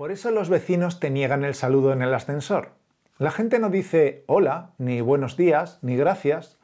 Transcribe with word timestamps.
Por 0.00 0.12
eso 0.12 0.30
los 0.30 0.48
vecinos 0.48 0.98
te 0.98 1.10
niegan 1.10 1.44
el 1.44 1.54
saludo 1.54 1.92
en 1.92 2.00
el 2.00 2.14
ascensor. 2.14 2.70
La 3.18 3.30
gente 3.30 3.58
no 3.58 3.68
dice 3.68 4.24
hola, 4.28 4.70
ni 4.78 5.02
buenos 5.02 5.36
días, 5.36 5.78
ni 5.82 5.94
gracias. 5.94 6.56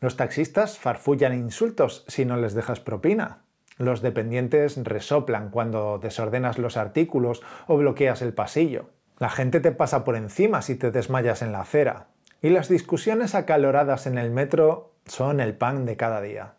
Los 0.00 0.16
taxistas 0.16 0.78
farfullan 0.78 1.34
insultos 1.34 2.06
si 2.08 2.24
no 2.24 2.38
les 2.38 2.54
dejas 2.54 2.80
propina. 2.80 3.42
Los 3.76 4.00
dependientes 4.00 4.82
resoplan 4.82 5.50
cuando 5.50 5.98
desordenas 5.98 6.56
los 6.56 6.78
artículos 6.78 7.42
o 7.66 7.76
bloqueas 7.76 8.22
el 8.22 8.32
pasillo. 8.32 8.88
La 9.18 9.28
gente 9.28 9.60
te 9.60 9.72
pasa 9.72 10.02
por 10.02 10.16
encima 10.16 10.62
si 10.62 10.74
te 10.74 10.90
desmayas 10.90 11.42
en 11.42 11.52
la 11.52 11.60
acera. 11.60 12.06
Y 12.40 12.48
las 12.48 12.70
discusiones 12.70 13.34
acaloradas 13.34 14.06
en 14.06 14.16
el 14.16 14.30
metro 14.30 14.94
son 15.04 15.40
el 15.40 15.52
pan 15.54 15.84
de 15.84 15.98
cada 15.98 16.22
día. 16.22 16.54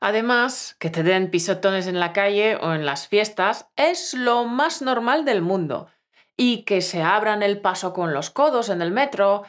Además, 0.00 0.76
que 0.78 0.90
te 0.90 1.02
den 1.02 1.30
pisotones 1.30 1.86
en 1.86 2.00
la 2.00 2.12
calle 2.12 2.56
o 2.56 2.74
en 2.74 2.86
las 2.86 3.08
fiestas 3.08 3.68
es 3.76 4.14
lo 4.14 4.44
más 4.44 4.82
normal 4.82 5.24
del 5.24 5.42
mundo. 5.42 5.88
Y 6.36 6.64
que 6.64 6.80
se 6.80 7.02
abran 7.02 7.42
el 7.42 7.60
paso 7.60 7.92
con 7.92 8.12
los 8.12 8.30
codos 8.30 8.68
en 8.68 8.82
el 8.82 8.90
metro. 8.90 9.44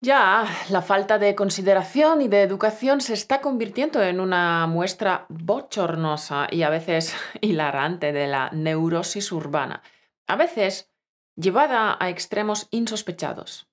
Ya, 0.00 0.46
la 0.68 0.82
falta 0.82 1.18
de 1.18 1.34
consideración 1.34 2.20
y 2.20 2.28
de 2.28 2.42
educación 2.42 3.00
se 3.00 3.14
está 3.14 3.40
convirtiendo 3.40 4.02
en 4.02 4.20
una 4.20 4.66
muestra 4.66 5.26
bochornosa 5.28 6.48
y 6.50 6.62
a 6.62 6.70
veces 6.70 7.14
hilarante 7.40 8.12
de 8.12 8.26
la 8.26 8.50
neurosis 8.52 9.32
urbana, 9.32 9.82
a 10.26 10.36
veces 10.36 10.92
llevada 11.34 11.96
a 11.98 12.08
extremos 12.08 12.68
insospechados. 12.70 13.68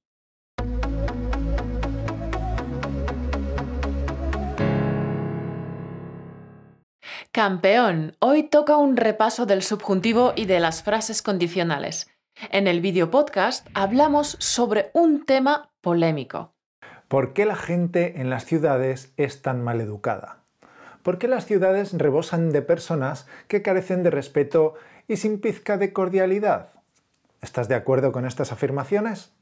Campeón, 7.33 8.15
hoy 8.19 8.43
toca 8.43 8.77
un 8.77 8.95
repaso 8.95 9.47
del 9.47 9.63
subjuntivo 9.63 10.33
y 10.35 10.45
de 10.45 10.59
las 10.59 10.83
frases 10.83 11.23
condicionales. 11.23 12.11
En 12.51 12.67
el 12.67 12.79
video 12.79 13.09
podcast 13.09 13.67
hablamos 13.73 14.37
sobre 14.39 14.91
un 14.93 15.25
tema 15.25 15.71
polémico. 15.81 16.53
¿Por 17.07 17.33
qué 17.33 17.45
la 17.45 17.55
gente 17.55 18.21
en 18.21 18.29
las 18.29 18.45
ciudades 18.45 19.13
es 19.17 19.41
tan 19.41 19.63
mal 19.63 19.81
educada? 19.81 20.43
¿Por 21.01 21.17
qué 21.17 21.27
las 21.27 21.47
ciudades 21.47 21.93
rebosan 21.93 22.51
de 22.51 22.61
personas 22.61 23.25
que 23.47 23.63
carecen 23.63 24.03
de 24.03 24.11
respeto 24.11 24.75
y 25.07 25.15
sin 25.15 25.41
pizca 25.41 25.77
de 25.77 25.91
cordialidad? 25.91 26.73
¿Estás 27.41 27.67
de 27.67 27.73
acuerdo 27.73 28.11
con 28.11 28.27
estas 28.27 28.51
afirmaciones? 28.51 29.33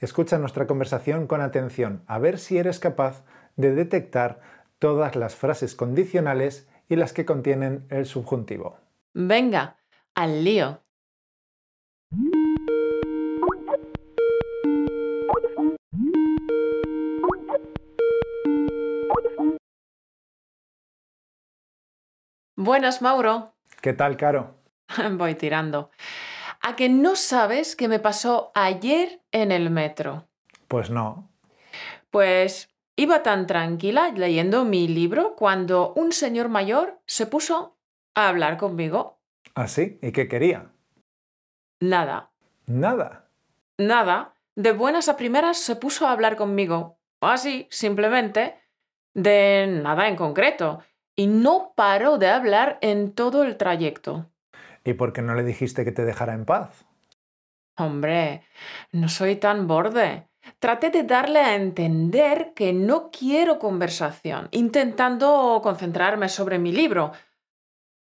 Escucha 0.00 0.36
nuestra 0.36 0.66
conversación 0.66 1.26
con 1.26 1.40
atención, 1.40 2.02
a 2.06 2.18
ver 2.18 2.38
si 2.38 2.58
eres 2.58 2.78
capaz 2.78 3.24
de 3.56 3.74
detectar 3.74 4.40
todas 4.78 5.16
las 5.16 5.34
frases 5.34 5.74
condicionales 5.74 6.68
y 6.92 6.96
las 6.96 7.14
que 7.14 7.24
contienen 7.24 7.86
el 7.88 8.04
subjuntivo. 8.04 8.76
Venga, 9.14 9.78
al 10.14 10.44
lío. 10.44 10.82
Buenas, 22.56 23.00
Mauro. 23.00 23.54
¿Qué 23.80 23.94
tal, 23.94 24.18
Caro? 24.18 24.56
Voy 25.12 25.34
tirando. 25.34 25.90
¿A 26.60 26.76
que 26.76 26.90
no 26.90 27.16
sabes 27.16 27.74
qué 27.74 27.88
me 27.88 28.00
pasó 28.00 28.52
ayer 28.54 29.22
en 29.30 29.50
el 29.50 29.70
metro? 29.70 30.28
Pues 30.68 30.90
no. 30.90 31.30
Pues 32.10 32.68
Iba 32.96 33.22
tan 33.22 33.46
tranquila 33.46 34.12
leyendo 34.14 34.64
mi 34.64 34.86
libro 34.86 35.34
cuando 35.34 35.94
un 35.94 36.12
señor 36.12 36.48
mayor 36.50 37.00
se 37.06 37.26
puso 37.26 37.78
a 38.14 38.28
hablar 38.28 38.58
conmigo. 38.58 39.18
¿Ah, 39.54 39.66
sí? 39.66 39.98
¿Y 40.02 40.12
qué 40.12 40.28
quería? 40.28 40.70
Nada. 41.80 42.30
¿Nada? 42.66 43.28
Nada. 43.78 44.34
De 44.54 44.72
buenas 44.72 45.08
a 45.08 45.16
primeras 45.16 45.58
se 45.58 45.76
puso 45.76 46.06
a 46.06 46.12
hablar 46.12 46.36
conmigo. 46.36 46.98
Así, 47.20 47.66
simplemente. 47.70 48.60
De 49.14 49.66
nada 49.82 50.08
en 50.08 50.16
concreto. 50.16 50.82
Y 51.16 51.26
no 51.26 51.72
paró 51.74 52.18
de 52.18 52.28
hablar 52.28 52.78
en 52.82 53.12
todo 53.12 53.42
el 53.44 53.56
trayecto. 53.56 54.30
¿Y 54.84 54.94
por 54.94 55.12
qué 55.12 55.22
no 55.22 55.34
le 55.34 55.44
dijiste 55.44 55.84
que 55.84 55.92
te 55.92 56.04
dejara 56.04 56.34
en 56.34 56.44
paz? 56.44 56.84
Hombre, 57.76 58.42
no 58.92 59.08
soy 59.08 59.36
tan 59.36 59.66
borde. 59.66 60.28
Traté 60.58 60.90
de 60.90 61.02
darle 61.02 61.40
a 61.40 61.54
entender 61.54 62.52
que 62.54 62.72
no 62.72 63.10
quiero 63.10 63.58
conversación, 63.58 64.48
intentando 64.50 65.60
concentrarme 65.62 66.28
sobre 66.28 66.58
mi 66.58 66.72
libro, 66.72 67.12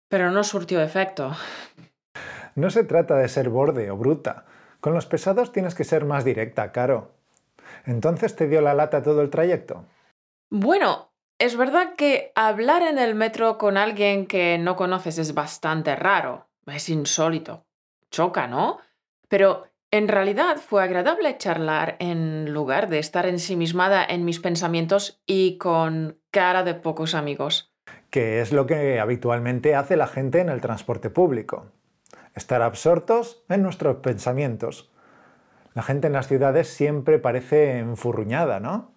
pero 0.09 0.31
no 0.31 0.45
surtió 0.45 0.81
efecto. 0.83 1.33
No 2.55 2.71
se 2.71 2.85
trata 2.85 3.17
de 3.17 3.29
ser 3.29 3.49
borde 3.49 3.91
o 3.91 3.97
bruta. 3.97 4.45
Con 4.81 4.95
los 4.95 5.07
pesados 5.07 5.53
tienes 5.53 5.75
que 5.75 5.85
ser 5.85 6.05
más 6.05 6.25
directa, 6.25 6.73
Caro. 6.73 7.13
¿Entonces 7.87 8.37
te 8.37 8.49
dio 8.49 8.61
la 8.61 8.75
lata 8.75 9.03
todo 9.03 9.23
el 9.23 9.31
trayecto? 9.31 9.85
Bueno, 10.51 11.11
es 11.39 11.57
verdad 11.57 11.95
que 11.95 12.33
hablar 12.35 12.83
en 12.83 12.99
el 12.99 13.15
metro 13.15 13.57
con 13.57 13.77
alguien 13.77 14.27
que 14.27 14.59
no 14.59 14.77
conoces 14.77 15.17
es 15.19 15.33
bastante 15.33 15.97
raro, 15.97 16.49
es 16.67 16.89
insólito, 16.89 17.65
choca, 18.11 18.47
¿no? 18.47 18.79
Pero 19.29 19.70
en 19.91 20.09
realidad 20.09 20.59
fue 20.59 20.83
agradable 20.83 21.37
charlar 21.37 21.97
en 21.99 22.53
lugar 22.53 22.89
de 22.89 22.99
estar 22.99 23.27
ensimismada 23.27 24.05
en 24.05 24.25
mis 24.25 24.39
pensamientos 24.39 25.21
y 25.27 25.59
con 25.59 26.21
cara 26.31 26.63
de 26.63 26.75
pocos 26.75 27.15
amigos. 27.15 27.75
Que 28.11 28.41
es 28.41 28.53
lo 28.53 28.67
que 28.67 29.01
habitualmente 29.01 29.75
hace 29.75 29.97
la 29.97 30.07
gente 30.07 30.41
en 30.41 30.49
el 30.49 30.61
transporte 30.61 31.11
público. 31.11 31.73
Estar 32.35 32.63
absortos 32.63 33.45
en 33.49 33.63
nuestros 33.63 33.97
pensamientos. 33.97 34.93
La 35.75 35.83
gente 35.83 36.07
en 36.07 36.13
las 36.13 36.29
ciudades 36.29 36.69
siempre 36.69 37.19
parece 37.19 37.79
enfurruñada, 37.79 38.61
¿no? 38.61 38.95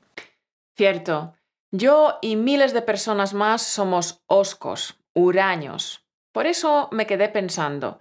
Cierto. 0.76 1.34
Yo 1.72 2.20
y 2.22 2.36
miles 2.36 2.74
de 2.74 2.84
personas 2.84 3.34
más 3.34 3.64
somos 3.64 4.24
oscos, 4.28 5.00
huraños. 5.14 6.08
Por 6.32 6.46
eso 6.46 6.90
me 6.92 7.08
quedé 7.08 7.30
pensando, 7.30 8.00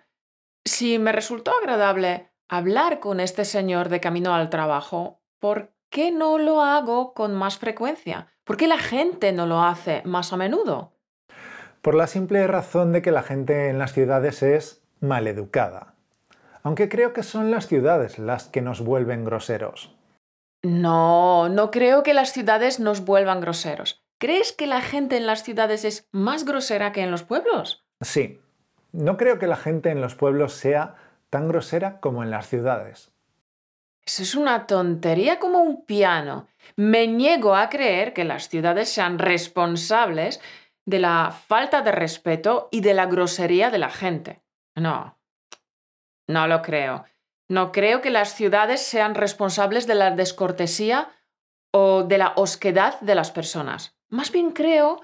si 0.65 0.99
me 0.99 1.13
resultó 1.13 1.53
agradable 1.57 2.32
hablar 2.53 3.01
con 3.01 3.19
este 3.19 3.47
señor 3.47 3.89
de 3.89 4.01
camino 4.01 4.35
al 4.35 4.51
trabajo, 4.51 5.23
¿por 5.39 5.73
qué 5.89 6.13
no 6.13 6.37
lo 6.37 6.61
hago 6.61 7.15
con 7.15 7.35
más 7.35 7.57
frecuencia? 7.57 8.29
¿Por 8.45 8.59
qué 8.59 8.67
la 8.69 8.77
gente 8.77 9.33
no 9.33 9.47
lo 9.47 9.63
hace 9.63 10.03
más 10.05 10.35
a 10.35 10.37
menudo? 10.37 10.93
Por 11.81 11.95
la 11.95 12.07
simple 12.07 12.47
razón 12.47 12.93
de 12.93 13.01
que 13.01 13.11
la 13.11 13.23
gente 13.23 13.71
en 13.71 13.79
las 13.79 13.95
ciudades 13.95 14.43
es 14.43 14.83
maleducada. 15.01 15.95
Aunque 16.63 16.91
creo 16.91 17.15
que 17.15 17.23
son 17.23 17.51
las 17.51 17.69
ciudades 17.69 18.19
las 18.19 18.49
que 18.49 18.61
nos 18.61 18.83
vuelven 18.83 19.25
groseros. 19.25 19.97
No, 20.63 21.49
no 21.49 21.71
creo 21.71 22.03
que 22.03 22.13
las 22.13 22.33
ciudades 22.33 22.81
nos 22.81 23.07
vuelvan 23.07 23.41
groseros. 23.41 24.05
¿Crees 24.19 24.53
que 24.53 24.67
la 24.67 24.83
gente 24.83 25.17
en 25.17 25.25
las 25.25 25.43
ciudades 25.43 25.87
es 25.87 26.07
más 26.13 26.45
grosera 26.45 26.93
que 26.93 27.01
en 27.01 27.11
los 27.11 27.23
pueblos? 27.23 27.87
Sí. 28.03 28.43
No 28.93 29.17
creo 29.17 29.39
que 29.39 29.47
la 29.47 29.57
gente 29.57 29.89
en 29.89 30.03
los 30.03 30.15
pueblos 30.15 30.53
sea 30.53 30.97
tan 31.33 31.49
grosera 31.49 31.99
como 31.99 32.23
en 32.23 32.31
las 32.31 32.47
ciudades. 32.47 33.11
Eso 34.05 34.23
es 34.23 34.35
una 34.35 34.67
tontería 34.67 35.39
como 35.39 35.61
un 35.61 35.87
piano. 35.87 36.47
Me 36.77 37.07
niego 37.07 37.57
a 37.57 37.71
creer 37.71 38.13
que 38.13 38.25
las 38.25 38.51
ciudades 38.51 38.91
sean 38.91 39.19
responsables 39.19 40.43
de 40.85 40.99
la 40.99 41.31
falta 41.31 41.81
de 41.81 41.91
respeto 41.91 42.69
y 42.71 42.83
de 42.83 42.93
la 42.93 43.07
grosería 43.07 43.71
de 43.71 43.79
la 43.79 43.89
gente. 43.89 44.43
No, 44.75 45.17
no 46.27 46.47
lo 46.49 46.61
creo. 46.61 47.07
No 47.49 47.73
creo 47.73 48.03
que 48.03 48.11
las 48.11 48.35
ciudades 48.35 48.83
sean 48.83 49.15
responsables 49.15 49.87
de 49.87 49.95
la 49.95 50.11
descortesía 50.11 51.09
o 51.71 52.03
de 52.03 52.19
la 52.19 52.35
osquedad 52.37 53.01
de 53.01 53.15
las 53.15 53.31
personas. 53.31 53.97
Más 54.11 54.33
bien 54.33 54.51
creo 54.51 55.01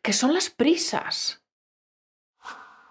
que 0.00 0.14
son 0.14 0.32
las 0.32 0.48
prisas. 0.48 1.44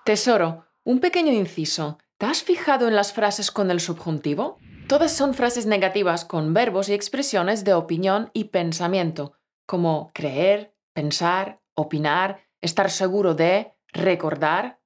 Tesoro, 0.05 0.67
un 0.83 0.99
pequeño 0.99 1.31
inciso. 1.31 1.97
¿Te 2.17 2.25
has 2.25 2.43
fijado 2.43 2.87
en 2.87 2.95
las 2.95 3.13
frases 3.13 3.51
con 3.51 3.71
el 3.71 3.79
subjuntivo? 3.79 4.57
Todas 4.87 5.11
son 5.11 5.33
frases 5.33 5.65
negativas 5.65 6.25
con 6.25 6.53
verbos 6.53 6.89
y 6.89 6.93
expresiones 6.93 7.63
de 7.63 7.73
opinión 7.73 8.29
y 8.33 8.45
pensamiento, 8.45 9.33
como 9.65 10.11
creer, 10.13 10.75
pensar, 10.93 11.61
opinar, 11.75 12.41
estar 12.61 12.89
seguro 12.91 13.33
de, 13.33 13.73
recordar. 13.91 14.79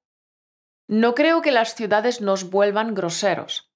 No 0.88 1.14
creo 1.14 1.42
que 1.42 1.52
las 1.52 1.74
ciudades 1.74 2.20
nos 2.20 2.50
vuelvan 2.50 2.94
groseros. 2.94 3.70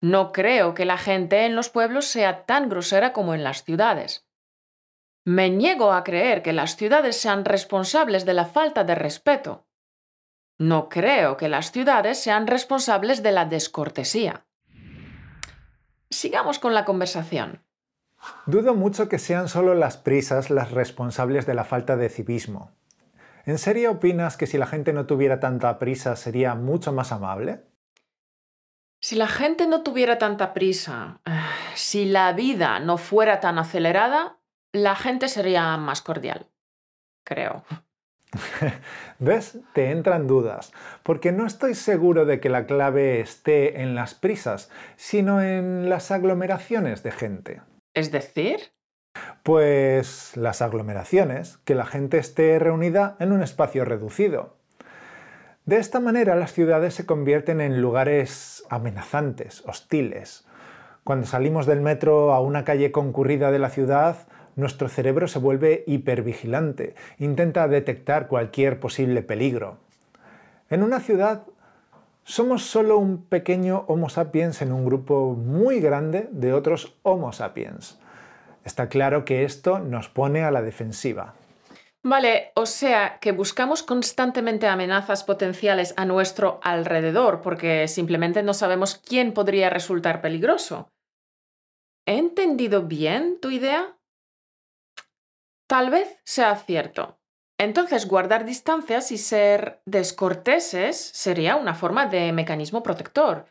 No 0.00 0.32
creo 0.32 0.74
que 0.74 0.84
la 0.84 0.98
gente 0.98 1.46
en 1.46 1.56
los 1.56 1.70
pueblos 1.70 2.06
sea 2.06 2.44
tan 2.44 2.68
grosera 2.68 3.12
como 3.12 3.34
en 3.34 3.42
las 3.42 3.64
ciudades. 3.64 4.26
Me 5.24 5.48
niego 5.48 5.92
a 5.92 6.04
creer 6.04 6.42
que 6.42 6.52
las 6.52 6.76
ciudades 6.76 7.16
sean 7.16 7.44
responsables 7.46 8.26
de 8.26 8.34
la 8.34 8.44
falta 8.44 8.84
de 8.84 8.94
respeto. 8.94 9.66
No 10.58 10.88
creo 10.88 11.36
que 11.36 11.48
las 11.48 11.72
ciudades 11.72 12.22
sean 12.22 12.46
responsables 12.46 13.22
de 13.22 13.32
la 13.32 13.44
descortesía. 13.44 14.44
Sigamos 16.10 16.58
con 16.58 16.74
la 16.74 16.84
conversación. 16.84 17.64
Dudo 18.46 18.74
mucho 18.74 19.08
que 19.08 19.18
sean 19.18 19.48
solo 19.48 19.74
las 19.74 19.96
prisas 19.96 20.50
las 20.50 20.70
responsables 20.70 21.46
de 21.46 21.54
la 21.54 21.64
falta 21.64 21.96
de 21.96 22.08
civismo. 22.08 22.70
¿En 23.46 23.58
serio 23.58 23.92
opinas 23.92 24.36
que 24.36 24.46
si 24.46 24.56
la 24.56 24.66
gente 24.66 24.92
no 24.92 25.06
tuviera 25.06 25.40
tanta 25.40 25.78
prisa 25.78 26.16
sería 26.16 26.54
mucho 26.54 26.92
más 26.92 27.12
amable? 27.12 27.64
Si 29.00 29.16
la 29.16 29.28
gente 29.28 29.66
no 29.66 29.82
tuviera 29.82 30.16
tanta 30.18 30.54
prisa, 30.54 31.20
si 31.74 32.06
la 32.06 32.32
vida 32.32 32.80
no 32.80 32.96
fuera 32.96 33.40
tan 33.40 33.58
acelerada, 33.58 34.38
la 34.72 34.96
gente 34.96 35.28
sería 35.28 35.76
más 35.76 36.00
cordial. 36.00 36.46
Creo. 37.22 37.64
¿Ves? 39.18 39.58
Te 39.72 39.90
entran 39.90 40.26
dudas, 40.26 40.72
porque 41.02 41.32
no 41.32 41.46
estoy 41.46 41.74
seguro 41.74 42.24
de 42.24 42.40
que 42.40 42.48
la 42.48 42.66
clave 42.66 43.20
esté 43.20 43.82
en 43.82 43.94
las 43.94 44.14
prisas, 44.14 44.70
sino 44.96 45.42
en 45.42 45.88
las 45.88 46.10
aglomeraciones 46.10 47.02
de 47.02 47.12
gente. 47.12 47.62
¿Es 47.94 48.10
decir? 48.10 48.72
Pues 49.42 50.36
las 50.36 50.62
aglomeraciones, 50.62 51.58
que 51.64 51.74
la 51.74 51.86
gente 51.86 52.18
esté 52.18 52.58
reunida 52.58 53.16
en 53.20 53.32
un 53.32 53.42
espacio 53.42 53.84
reducido. 53.84 54.56
De 55.64 55.76
esta 55.76 56.00
manera 56.00 56.34
las 56.34 56.52
ciudades 56.52 56.94
se 56.94 57.06
convierten 57.06 57.60
en 57.60 57.80
lugares 57.80 58.64
amenazantes, 58.68 59.62
hostiles. 59.66 60.46
Cuando 61.04 61.26
salimos 61.26 61.66
del 61.66 61.80
metro 61.80 62.32
a 62.34 62.40
una 62.40 62.64
calle 62.64 62.92
concurrida 62.92 63.50
de 63.50 63.58
la 63.58 63.70
ciudad, 63.70 64.26
nuestro 64.56 64.88
cerebro 64.88 65.28
se 65.28 65.38
vuelve 65.38 65.84
hipervigilante, 65.86 66.94
intenta 67.18 67.68
detectar 67.68 68.28
cualquier 68.28 68.80
posible 68.80 69.22
peligro. 69.22 69.78
En 70.70 70.82
una 70.82 71.00
ciudad 71.00 71.44
somos 72.24 72.64
solo 72.64 72.98
un 72.98 73.24
pequeño 73.24 73.84
Homo 73.86 74.08
sapiens 74.08 74.62
en 74.62 74.72
un 74.72 74.86
grupo 74.86 75.34
muy 75.34 75.80
grande 75.80 76.28
de 76.32 76.52
otros 76.52 76.96
Homo 77.02 77.32
sapiens. 77.32 77.98
Está 78.64 78.88
claro 78.88 79.24
que 79.24 79.44
esto 79.44 79.78
nos 79.78 80.08
pone 80.08 80.42
a 80.42 80.50
la 80.50 80.62
defensiva. 80.62 81.34
Vale, 82.02 82.52
o 82.54 82.66
sea 82.66 83.18
que 83.18 83.32
buscamos 83.32 83.82
constantemente 83.82 84.66
amenazas 84.66 85.24
potenciales 85.24 85.94
a 85.96 86.04
nuestro 86.04 86.60
alrededor 86.62 87.40
porque 87.40 87.88
simplemente 87.88 88.42
no 88.42 88.52
sabemos 88.52 88.96
quién 88.96 89.32
podría 89.32 89.70
resultar 89.70 90.20
peligroso. 90.20 90.90
¿He 92.06 92.18
entendido 92.18 92.82
bien 92.82 93.38
tu 93.40 93.50
idea? 93.50 93.96
Tal 95.74 95.90
vez 95.90 96.20
sea 96.22 96.54
cierto. 96.54 97.18
Entonces, 97.58 98.06
guardar 98.06 98.44
distancias 98.44 99.10
y 99.10 99.18
ser 99.18 99.80
descorteses 99.86 100.96
sería 100.96 101.56
una 101.56 101.74
forma 101.74 102.06
de 102.06 102.32
mecanismo 102.32 102.84
protector. 102.84 103.46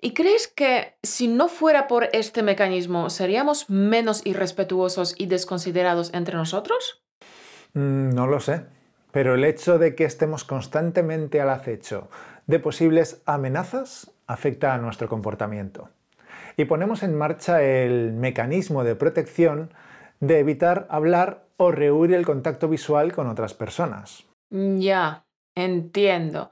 ¿Y 0.00 0.14
crees 0.14 0.48
que 0.48 0.96
si 1.02 1.28
no 1.28 1.48
fuera 1.48 1.86
por 1.86 2.08
este 2.14 2.42
mecanismo, 2.42 3.10
seríamos 3.10 3.68
menos 3.68 4.24
irrespetuosos 4.24 5.14
y 5.18 5.26
desconsiderados 5.26 6.14
entre 6.14 6.34
nosotros? 6.34 7.04
Mm, 7.74 8.14
no 8.14 8.26
lo 8.26 8.40
sé, 8.40 8.64
pero 9.12 9.34
el 9.34 9.44
hecho 9.44 9.78
de 9.78 9.94
que 9.94 10.04
estemos 10.04 10.44
constantemente 10.44 11.42
al 11.42 11.50
acecho 11.50 12.08
de 12.46 12.58
posibles 12.58 13.20
amenazas 13.26 14.10
afecta 14.26 14.72
a 14.72 14.78
nuestro 14.78 15.10
comportamiento. 15.10 15.90
Y 16.56 16.64
ponemos 16.64 17.02
en 17.02 17.14
marcha 17.14 17.62
el 17.62 18.14
mecanismo 18.14 18.82
de 18.82 18.94
protección 18.94 19.74
de 20.20 20.38
evitar 20.38 20.86
hablar 20.90 21.46
o 21.56 21.70
rehuir 21.70 22.14
el 22.14 22.26
contacto 22.26 22.68
visual 22.68 23.12
con 23.12 23.28
otras 23.28 23.54
personas. 23.54 24.24
Ya, 24.50 25.26
entiendo. 25.54 26.50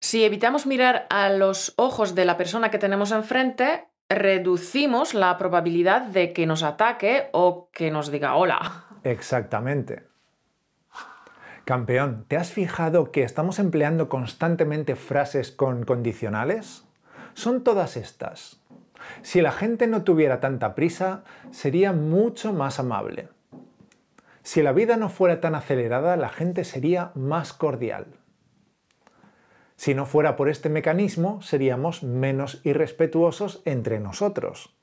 Si 0.00 0.24
evitamos 0.24 0.66
mirar 0.66 1.06
a 1.08 1.30
los 1.30 1.72
ojos 1.76 2.14
de 2.14 2.24
la 2.26 2.36
persona 2.36 2.70
que 2.70 2.78
tenemos 2.78 3.10
enfrente, 3.10 3.86
reducimos 4.08 5.14
la 5.14 5.36
probabilidad 5.38 6.02
de 6.02 6.32
que 6.32 6.46
nos 6.46 6.62
ataque 6.62 7.28
o 7.32 7.70
que 7.72 7.90
nos 7.90 8.10
diga 8.10 8.36
hola. 8.36 8.84
Exactamente. 9.02 10.04
Campeón, 11.64 12.26
¿te 12.28 12.36
has 12.36 12.52
fijado 12.52 13.10
que 13.10 13.22
estamos 13.22 13.58
empleando 13.58 14.10
constantemente 14.10 14.96
frases 14.96 15.50
con 15.50 15.84
condicionales? 15.84 16.84
Son 17.32 17.64
todas 17.64 17.96
estas. 17.96 18.62
Si 19.22 19.40
la 19.40 19.52
gente 19.52 19.86
no 19.86 20.02
tuviera 20.02 20.40
tanta 20.40 20.74
prisa, 20.74 21.24
sería 21.50 21.92
mucho 21.92 22.52
más 22.52 22.78
amable. 22.78 23.28
Si 24.42 24.62
la 24.62 24.72
vida 24.72 24.96
no 24.96 25.08
fuera 25.08 25.40
tan 25.40 25.54
acelerada, 25.54 26.16
la 26.16 26.28
gente 26.28 26.64
sería 26.64 27.12
más 27.14 27.52
cordial. 27.52 28.06
Si 29.76 29.94
no 29.94 30.06
fuera 30.06 30.36
por 30.36 30.48
este 30.48 30.68
mecanismo, 30.68 31.42
seríamos 31.42 32.02
menos 32.02 32.60
irrespetuosos 32.64 33.62
entre 33.64 34.00
nosotros. 34.00 34.74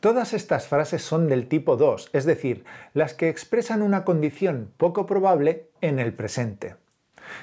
Todas 0.00 0.32
estas 0.32 0.68
frases 0.68 1.02
son 1.02 1.28
del 1.28 1.48
tipo 1.48 1.76
2, 1.76 2.10
es 2.12 2.24
decir, 2.24 2.64
las 2.94 3.14
que 3.14 3.28
expresan 3.28 3.82
una 3.82 4.04
condición 4.04 4.72
poco 4.76 5.06
probable 5.06 5.68
en 5.80 5.98
el 5.98 6.14
presente. 6.14 6.76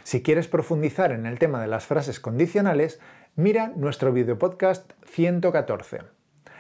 Si 0.04 0.24
quieres 0.24 0.48
profundizar 0.48 1.12
en 1.12 1.26
el 1.26 1.38
tema 1.38 1.62
de 1.62 1.68
las 1.68 1.86
frases 1.86 2.20
condicionales, 2.20 3.00
mira 3.36 3.74
nuestro 3.76 4.14
video 4.14 4.40
podcast 4.40 4.94
114. 5.08 6.04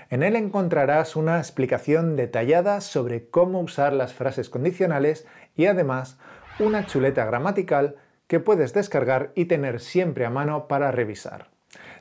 En 0.09 0.23
él 0.23 0.35
encontrarás 0.35 1.15
una 1.15 1.37
explicación 1.37 2.17
detallada 2.17 2.81
sobre 2.81 3.29
cómo 3.29 3.61
usar 3.61 3.93
las 3.93 4.13
frases 4.13 4.49
condicionales 4.49 5.25
y 5.55 5.67
además 5.67 6.19
una 6.59 6.85
chuleta 6.85 7.23
gramatical 7.23 7.95
que 8.27 8.41
puedes 8.41 8.73
descargar 8.73 9.31
y 9.35 9.45
tener 9.45 9.79
siempre 9.79 10.25
a 10.25 10.29
mano 10.29 10.67
para 10.67 10.91
revisar. 10.91 11.47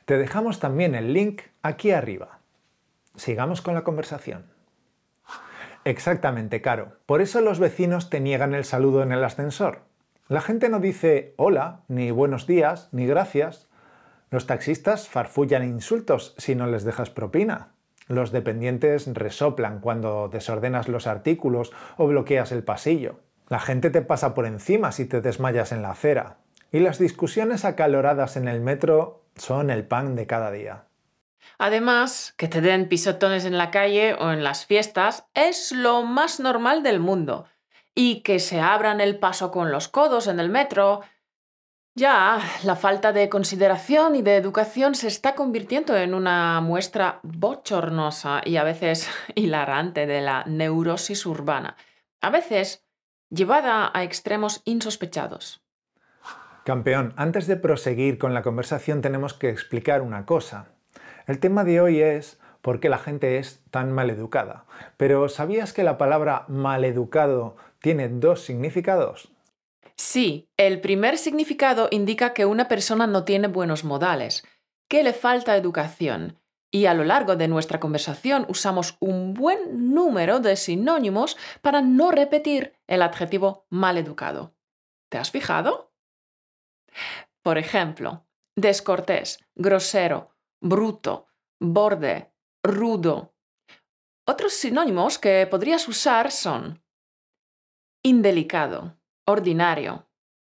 Te 0.06 0.18
dejamos 0.18 0.58
también 0.58 0.96
el 0.96 1.12
link 1.12 1.42
aquí 1.62 1.92
arriba. 1.92 2.40
Sigamos 3.14 3.62
con 3.62 3.74
la 3.74 3.84
conversación. 3.84 4.46
Exactamente, 5.84 6.60
Caro. 6.62 6.96
Por 7.06 7.20
eso 7.20 7.40
los 7.40 7.60
vecinos 7.60 8.10
te 8.10 8.18
niegan 8.18 8.54
el 8.54 8.64
saludo 8.64 9.04
en 9.04 9.12
el 9.12 9.22
ascensor. 9.22 9.82
La 10.28 10.40
gente 10.40 10.68
no 10.68 10.80
dice 10.80 11.34
hola, 11.36 11.82
ni 11.86 12.10
buenos 12.10 12.48
días, 12.48 12.88
ni 12.90 13.06
gracias. 13.06 13.68
Los 14.34 14.48
taxistas 14.48 15.08
farfullan 15.08 15.62
insultos 15.62 16.34
si 16.38 16.56
no 16.56 16.66
les 16.66 16.82
dejas 16.82 17.08
propina. 17.08 17.68
Los 18.08 18.32
dependientes 18.32 19.06
resoplan 19.06 19.78
cuando 19.78 20.28
desordenas 20.28 20.88
los 20.88 21.06
artículos 21.06 21.70
o 21.96 22.08
bloqueas 22.08 22.50
el 22.50 22.64
pasillo. 22.64 23.20
La 23.48 23.60
gente 23.60 23.90
te 23.90 24.02
pasa 24.02 24.34
por 24.34 24.46
encima 24.46 24.90
si 24.90 25.04
te 25.04 25.20
desmayas 25.20 25.70
en 25.70 25.82
la 25.82 25.92
acera. 25.92 26.38
Y 26.72 26.80
las 26.80 26.98
discusiones 26.98 27.64
acaloradas 27.64 28.36
en 28.36 28.48
el 28.48 28.60
metro 28.60 29.22
son 29.36 29.70
el 29.70 29.86
pan 29.86 30.16
de 30.16 30.26
cada 30.26 30.50
día. 30.50 30.86
Además, 31.56 32.34
que 32.36 32.48
te 32.48 32.60
den 32.60 32.88
pisotones 32.88 33.44
en 33.44 33.56
la 33.56 33.70
calle 33.70 34.14
o 34.14 34.32
en 34.32 34.42
las 34.42 34.66
fiestas 34.66 35.28
es 35.34 35.70
lo 35.70 36.02
más 36.02 36.40
normal 36.40 36.82
del 36.82 36.98
mundo. 36.98 37.46
Y 37.94 38.22
que 38.22 38.40
se 38.40 38.60
abran 38.60 39.00
el 39.00 39.20
paso 39.20 39.52
con 39.52 39.70
los 39.70 39.86
codos 39.86 40.26
en 40.26 40.40
el 40.40 40.48
metro. 40.48 41.02
Ya, 41.96 42.40
la 42.64 42.74
falta 42.74 43.12
de 43.12 43.28
consideración 43.28 44.16
y 44.16 44.22
de 44.22 44.34
educación 44.34 44.96
se 44.96 45.06
está 45.06 45.36
convirtiendo 45.36 45.96
en 45.96 46.12
una 46.12 46.60
muestra 46.60 47.20
bochornosa 47.22 48.40
y 48.44 48.56
a 48.56 48.64
veces 48.64 49.08
hilarante 49.36 50.06
de 50.06 50.20
la 50.20 50.42
neurosis 50.44 51.24
urbana. 51.24 51.76
A 52.20 52.30
veces 52.30 52.84
llevada 53.30 53.92
a 53.94 54.02
extremos 54.02 54.60
insospechados. 54.64 55.62
Campeón, 56.64 57.12
antes 57.16 57.46
de 57.46 57.56
proseguir 57.56 58.18
con 58.18 58.34
la 58.34 58.42
conversación 58.42 59.00
tenemos 59.00 59.32
que 59.32 59.50
explicar 59.50 60.02
una 60.02 60.26
cosa. 60.26 60.70
El 61.28 61.38
tema 61.38 61.62
de 61.62 61.80
hoy 61.80 62.00
es 62.00 62.40
por 62.60 62.80
qué 62.80 62.88
la 62.88 62.98
gente 62.98 63.38
es 63.38 63.62
tan 63.70 63.92
maleducada. 63.92 64.64
Pero 64.96 65.28
¿sabías 65.28 65.72
que 65.72 65.84
la 65.84 65.96
palabra 65.96 66.44
maleducado 66.48 67.56
tiene 67.78 68.08
dos 68.08 68.40
significados? 68.40 69.33
Sí, 69.96 70.50
el 70.56 70.80
primer 70.80 71.18
significado 71.18 71.88
indica 71.90 72.34
que 72.34 72.46
una 72.46 72.68
persona 72.68 73.06
no 73.06 73.24
tiene 73.24 73.48
buenos 73.48 73.84
modales, 73.84 74.44
que 74.88 75.04
le 75.04 75.12
falta 75.12 75.56
educación. 75.56 76.40
Y 76.72 76.86
a 76.86 76.94
lo 76.94 77.04
largo 77.04 77.36
de 77.36 77.46
nuestra 77.46 77.78
conversación 77.78 78.46
usamos 78.48 78.96
un 78.98 79.32
buen 79.34 79.94
número 79.94 80.40
de 80.40 80.56
sinónimos 80.56 81.36
para 81.62 81.80
no 81.80 82.10
repetir 82.10 82.74
el 82.88 83.02
adjetivo 83.02 83.66
maleducado. 83.70 84.56
¿Te 85.08 85.18
has 85.18 85.30
fijado? 85.30 85.92
Por 87.42 87.58
ejemplo, 87.58 88.26
descortés, 88.56 89.38
grosero, 89.54 90.34
bruto, 90.60 91.28
borde, 91.60 92.32
rudo. 92.64 93.34
Otros 94.26 94.54
sinónimos 94.54 95.18
que 95.18 95.46
podrías 95.46 95.86
usar 95.86 96.32
son 96.32 96.82
indelicado, 98.02 98.98
ordinario, 99.26 100.06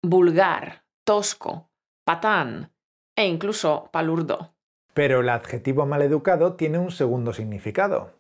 vulgar, 0.03 0.85
tosco, 1.05 1.71
patán 2.05 2.71
e 3.17 3.27
incluso 3.27 3.89
palurdo. 3.93 4.55
Pero 4.95 5.21
el 5.21 5.29
adjetivo 5.29 5.87
maleducado 5.87 6.55
tiene 6.55 6.79
un 6.79 6.91
segundo 6.91 7.33
significado, 7.33 8.13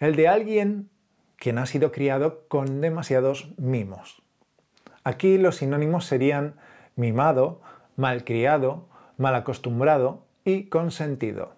el 0.00 0.16
de 0.16 0.28
alguien 0.28 0.90
quien 1.36 1.58
ha 1.58 1.66
sido 1.66 1.90
criado 1.90 2.46
con 2.48 2.80
demasiados 2.80 3.52
mimos. 3.58 4.22
Aquí 5.04 5.38
los 5.38 5.56
sinónimos 5.56 6.04
serían 6.06 6.56
mimado, 6.94 7.60
malcriado, 7.96 8.88
malacostumbrado 9.16 10.24
y 10.44 10.68
consentido. 10.68 11.56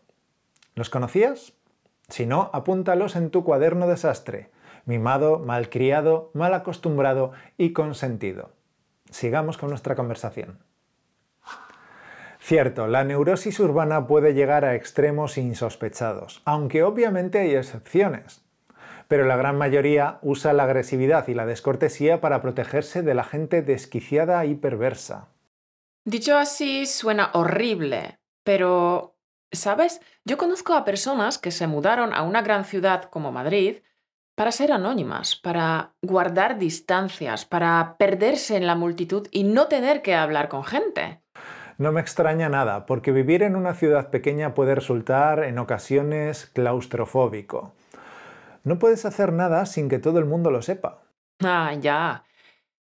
¿Los 0.74 0.88
conocías? 0.88 1.52
Si 2.08 2.26
no, 2.26 2.50
apúntalos 2.52 3.16
en 3.16 3.30
tu 3.30 3.44
cuaderno 3.44 3.86
desastre. 3.86 4.50
Mimado, 4.86 5.38
malcriado, 5.38 6.30
mal 6.34 6.54
acostumbrado 6.54 7.32
y 7.56 7.72
consentido. 7.72 8.50
Sigamos 9.10 9.56
con 9.56 9.70
nuestra 9.70 9.94
conversación. 9.94 10.58
Cierto, 12.40 12.88
la 12.88 13.04
neurosis 13.04 13.58
urbana 13.58 14.06
puede 14.06 14.34
llegar 14.34 14.66
a 14.66 14.74
extremos 14.74 15.38
insospechados, 15.38 16.42
aunque 16.44 16.82
obviamente 16.82 17.38
hay 17.38 17.54
excepciones. 17.54 18.44
Pero 19.08 19.24
la 19.24 19.36
gran 19.36 19.56
mayoría 19.56 20.18
usa 20.20 20.52
la 20.52 20.64
agresividad 20.64 21.26
y 21.28 21.34
la 21.34 21.46
descortesía 21.46 22.20
para 22.20 22.42
protegerse 22.42 23.02
de 23.02 23.14
la 23.14 23.24
gente 23.24 23.62
desquiciada 23.62 24.44
y 24.44 24.56
perversa. 24.56 25.28
Dicho 26.04 26.36
así, 26.36 26.84
suena 26.84 27.30
horrible, 27.32 28.18
pero, 28.42 29.16
¿sabes? 29.50 30.02
Yo 30.26 30.36
conozco 30.36 30.74
a 30.74 30.84
personas 30.84 31.38
que 31.38 31.50
se 31.50 31.66
mudaron 31.66 32.12
a 32.12 32.22
una 32.22 32.42
gran 32.42 32.66
ciudad 32.66 33.04
como 33.04 33.32
Madrid 33.32 33.78
para 34.34 34.52
ser 34.52 34.72
anónimas, 34.72 35.36
para 35.36 35.94
guardar 36.02 36.58
distancias, 36.58 37.44
para 37.44 37.96
perderse 37.98 38.56
en 38.56 38.66
la 38.66 38.74
multitud 38.74 39.28
y 39.30 39.44
no 39.44 39.66
tener 39.66 40.02
que 40.02 40.14
hablar 40.14 40.48
con 40.48 40.64
gente. 40.64 41.20
No 41.78 41.90
me 41.92 42.00
extraña 42.00 42.48
nada, 42.48 42.86
porque 42.86 43.10
vivir 43.10 43.42
en 43.42 43.56
una 43.56 43.74
ciudad 43.74 44.10
pequeña 44.10 44.54
puede 44.54 44.74
resultar 44.74 45.42
en 45.44 45.58
ocasiones 45.58 46.46
claustrofóbico. 46.46 47.72
No 48.62 48.78
puedes 48.78 49.04
hacer 49.04 49.32
nada 49.32 49.66
sin 49.66 49.88
que 49.88 49.98
todo 49.98 50.18
el 50.18 50.24
mundo 50.24 50.50
lo 50.50 50.62
sepa. 50.62 51.02
Ah, 51.42 51.74
ya. 51.80 52.24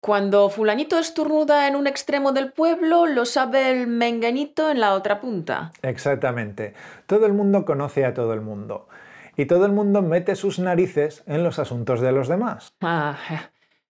Cuando 0.01 0.49
fulanito 0.49 0.99
estornuda 0.99 1.65
en 1.67 1.77
un 1.77 1.87
extremo 1.87 2.33
del 2.33 2.51
pueblo, 2.51 3.05
lo 3.05 3.23
sabe 3.23 3.71
el 3.71 3.87
menganito 3.87 4.69
en 4.69 4.81
la 4.81 4.95
otra 4.95 5.21
punta. 5.21 5.71
Exactamente. 5.81 6.73
Todo 7.07 7.25
el 7.25 7.31
mundo 7.31 7.63
conoce 7.63 8.03
a 8.03 8.13
todo 8.13 8.33
el 8.33 8.41
mundo. 8.41 8.89
Y 9.35 9.45
todo 9.45 9.65
el 9.65 9.71
mundo 9.71 10.01
mete 10.01 10.35
sus 10.35 10.59
narices 10.59 11.23
en 11.25 11.43
los 11.43 11.59
asuntos 11.59 12.01
de 12.01 12.11
los 12.11 12.27
demás. 12.27 12.73
Ah, 12.81 13.17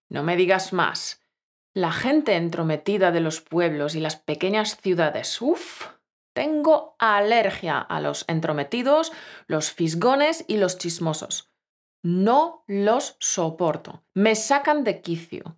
no 0.09 0.23
me 0.23 0.35
digas 0.35 0.73
más. 0.73 1.21
La 1.73 1.91
gente 1.91 2.35
entrometida 2.35 3.11
de 3.11 3.19
los 3.19 3.41
pueblos 3.41 3.95
y 3.95 3.99
las 3.99 4.15
pequeñas 4.15 4.77
ciudades. 4.77 5.41
Uf, 5.41 5.87
tengo 6.33 6.95
alergia 6.99 7.79
a 7.79 7.99
los 7.99 8.25
entrometidos, 8.27 9.11
los 9.47 9.71
fisgones 9.71 10.45
y 10.47 10.57
los 10.57 10.77
chismosos. 10.77 11.51
No 12.03 12.63
los 12.67 13.15
soporto. 13.19 14.03
Me 14.13 14.35
sacan 14.35 14.83
de 14.83 15.01
quicio. 15.01 15.57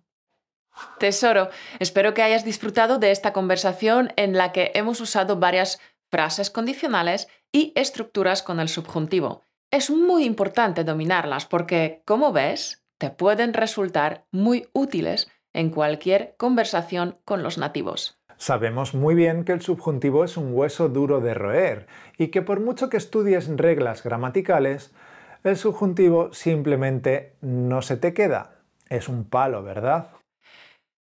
Tesoro, 0.98 1.48
espero 1.78 2.14
que 2.14 2.22
hayas 2.22 2.44
disfrutado 2.44 2.98
de 2.98 3.10
esta 3.10 3.32
conversación 3.32 4.12
en 4.16 4.36
la 4.36 4.52
que 4.52 4.72
hemos 4.74 5.00
usado 5.00 5.36
varias 5.36 5.80
frases 6.10 6.50
condicionales 6.50 7.28
y 7.52 7.72
estructuras 7.74 8.42
con 8.42 8.60
el 8.60 8.68
subjuntivo. 8.68 9.42
Es 9.70 9.90
muy 9.90 10.24
importante 10.24 10.84
dominarlas 10.84 11.46
porque, 11.46 12.02
como 12.04 12.32
ves, 12.32 12.84
te 12.98 13.10
pueden 13.10 13.52
resultar 13.52 14.24
muy 14.30 14.68
útiles 14.72 15.28
en 15.52 15.70
cualquier 15.70 16.34
conversación 16.36 17.18
con 17.24 17.42
los 17.42 17.58
nativos. 17.58 18.18
Sabemos 18.36 18.94
muy 18.94 19.14
bien 19.14 19.44
que 19.44 19.52
el 19.52 19.62
subjuntivo 19.62 20.22
es 20.24 20.36
un 20.36 20.52
hueso 20.52 20.88
duro 20.88 21.20
de 21.20 21.34
roer 21.34 21.86
y 22.18 22.28
que 22.28 22.42
por 22.42 22.60
mucho 22.60 22.90
que 22.90 22.98
estudies 22.98 23.48
reglas 23.48 24.02
gramaticales, 24.02 24.94
el 25.42 25.56
subjuntivo 25.56 26.32
simplemente 26.32 27.36
no 27.40 27.80
se 27.80 27.96
te 27.96 28.12
queda. 28.12 28.56
Es 28.88 29.08
un 29.08 29.28
palo, 29.28 29.62
¿verdad? 29.62 30.10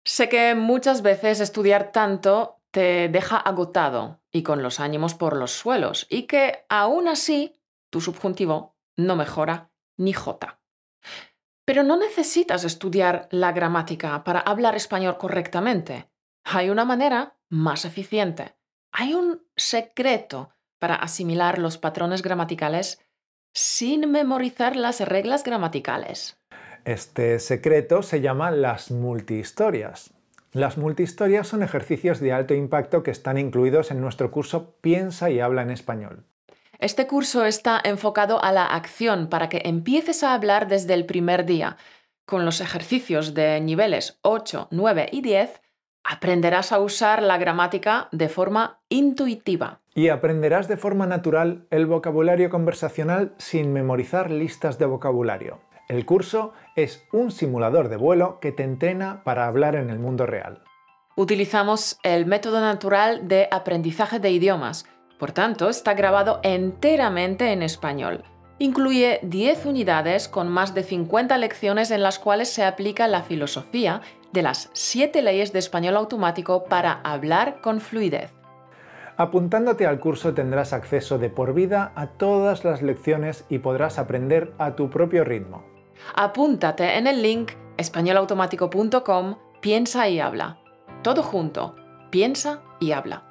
Sé 0.05 0.29
que 0.29 0.55
muchas 0.55 1.03
veces 1.03 1.41
estudiar 1.41 1.91
tanto 1.91 2.61
te 2.71 3.09
deja 3.09 3.37
agotado 3.37 4.21
y 4.31 4.43
con 4.45 4.63
los 4.63 4.79
ánimos 4.79 5.15
por 5.15 5.37
los 5.37 5.51
suelos 5.51 6.07
y 6.09 6.23
que 6.25 6.65
aún 6.69 7.09
así 7.09 7.55
tu 7.97 8.03
subjuntivo 8.03 8.77
no 8.99 9.17
mejora 9.17 9.71
ni 9.97 10.13
jota. 10.13 10.61
Pero 11.65 11.83
no 11.83 11.97
necesitas 11.97 12.63
estudiar 12.65 13.27
la 13.31 13.53
gramática 13.53 14.23
para 14.23 14.41
hablar 14.41 14.77
español 14.77 15.17
correctamente. 15.17 16.11
Hay 16.45 16.69
una 16.69 16.85
manera 16.85 17.39
más 17.49 17.87
eficiente. 17.87 18.55
Hay 18.93 19.15
un 19.15 19.47
secreto 19.57 20.51
para 20.79 20.97
asimilar 20.97 21.59
los 21.59 21.79
patrones 21.79 22.21
gramaticales 22.21 23.03
sin 23.55 24.11
memorizar 24.11 24.77
las 24.77 25.01
reglas 25.01 25.43
gramaticales. 25.43 26.39
Este 26.85 27.39
secreto 27.39 28.03
se 28.03 28.21
llama 28.21 28.51
las 28.51 28.91
multihistorias. 28.91 30.13
Las 30.53 30.77
multihistorias 30.77 31.49
son 31.49 31.63
ejercicios 31.63 32.21
de 32.21 32.35
alto 32.35 32.53
impacto 32.53 33.03
que 33.03 33.11
están 33.11 33.39
incluidos 33.39 33.91
en 33.91 34.03
nuestro 34.03 34.31
curso 34.31 34.77
Piensa 34.83 35.31
y 35.31 35.41
habla 35.41 35.63
en 35.63 35.71
español. 35.71 36.27
Este 36.79 37.07
curso 37.07 37.47
está 37.47 37.81
enfocado 37.83 38.43
a 38.43 38.53
la 38.53 38.67
acción 38.67 39.29
para 39.29 39.49
que 39.49 39.63
empieces 39.65 40.23
a 40.23 40.35
hablar 40.35 40.69
desde 40.69 40.95
el 40.95 41.07
primer 41.07 41.47
día. 41.47 41.79
Con 42.27 42.45
los 42.45 42.61
ejercicios 42.61 43.35
de 43.35 43.61
niveles 43.61 44.19
8, 44.23 44.69
9 44.71 45.09
y 45.11 45.23
10, 45.23 45.63
aprenderás 46.05 46.73
a 46.73 46.81
usar 46.81 47.23
la 47.23 47.39
gramática 47.39 48.09
de 48.13 48.29
forma 48.29 48.81
intuitiva. 48.91 49.81
Y 49.95 50.09
aprenderás 50.09 50.69
de 50.69 50.77
forma 50.77 51.07
natural 51.07 51.67
el 51.71 51.87
vocabulario 51.87 52.51
conversacional 52.51 53.35
sin 53.39 53.73
memorizar 53.73 54.31
listas 54.31 54.79
de 54.79 54.85
vocabulario. 54.87 55.61
El 55.89 56.05
curso 56.05 56.53
es 56.75 57.05
un 57.13 57.31
simulador 57.31 57.89
de 57.89 57.97
vuelo 57.97 58.39
que 58.41 58.53
te 58.53 58.65
entrena 58.65 59.23
para 59.25 59.47
hablar 59.47 59.77
en 59.77 59.89
el 59.89 59.99
mundo 59.99 60.27
real. 60.27 60.63
Utilizamos 61.15 61.99
el 62.03 62.27
método 62.27 62.61
natural 62.61 63.29
de 63.29 63.49
aprendizaje 63.51 64.19
de 64.19 64.31
idiomas 64.31 64.85
por 65.19 65.33
tanto, 65.33 65.69
está 65.69 65.95
grabado 65.95 66.41
enteramente 66.43 67.53
en 67.53 67.63
español. 67.63 68.25
Incluye 68.59 69.21
10 69.23 69.67
unidades 69.67 70.29
con 70.29 70.49
más 70.49 70.75
de 70.75 70.83
50 70.83 71.37
lecciones 71.39 71.91
en 71.91 72.03
las 72.03 72.19
cuales 72.19 72.51
se 72.51 72.65
aplica 72.65 73.07
la 73.07 73.23
filosofía 73.23 74.01
de 74.33 74.43
las 74.43 74.71
7 74.73 75.21
leyes 75.23 75.53
de 75.53 75.59
español 75.59 75.97
automático 75.97 76.65
para 76.65 77.01
hablar 77.03 77.61
con 77.61 77.81
fluidez. 77.81 78.33
Apuntándote 79.19 79.87
al 79.87 79.99
curso 79.99 80.35
tendrás 80.35 80.73
acceso 80.73 81.19
de 81.19 81.31
por 81.31 81.55
vida 81.55 81.93
a 81.97 82.07
todas 82.09 82.65
las 82.65 82.83
lecciones 82.83 83.45
y 83.49 83.59
podrás 83.59 83.99
aprender 83.99 84.53
a 84.59 84.75
tu 84.77 84.91
propio 84.91 85.25
ritmo. 85.25 85.65
Apúntate 86.15 86.99
en 86.99 87.07
el 87.07 87.23
link 87.23 87.53
españolautomático.com, 87.79 89.37
piensa 89.61 90.09
y 90.09 90.21
habla. 90.21 90.59
Todo 91.03 91.23
junto, 91.23 91.77
piensa 92.11 92.61
y 92.79 92.93
habla. 92.93 93.25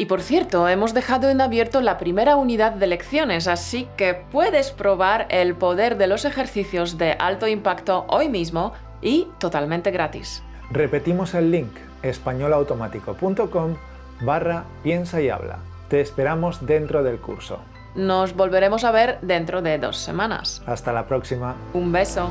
Y 0.00 0.06
por 0.06 0.22
cierto, 0.22 0.66
hemos 0.66 0.94
dejado 0.94 1.28
en 1.28 1.42
abierto 1.42 1.82
la 1.82 1.98
primera 1.98 2.36
unidad 2.36 2.72
de 2.72 2.86
lecciones, 2.86 3.46
así 3.46 3.86
que 3.98 4.14
puedes 4.14 4.70
probar 4.70 5.26
el 5.28 5.54
poder 5.54 5.98
de 5.98 6.06
los 6.06 6.24
ejercicios 6.24 6.96
de 6.96 7.12
alto 7.18 7.46
impacto 7.46 8.06
hoy 8.08 8.30
mismo 8.30 8.72
y 9.02 9.28
totalmente 9.38 9.90
gratis. 9.90 10.42
Repetimos 10.70 11.34
el 11.34 11.50
link 11.50 11.76
españolautomático.com 12.02 13.76
barra 14.22 14.64
piensa 14.82 15.20
y 15.20 15.28
habla. 15.28 15.58
Te 15.90 16.00
esperamos 16.00 16.64
dentro 16.64 17.02
del 17.02 17.20
curso. 17.20 17.58
Nos 17.94 18.34
volveremos 18.34 18.84
a 18.84 18.92
ver 18.92 19.18
dentro 19.20 19.60
de 19.60 19.76
dos 19.76 19.98
semanas. 19.98 20.62
Hasta 20.64 20.94
la 20.94 21.06
próxima. 21.06 21.56
Un 21.74 21.92
beso. 21.92 22.30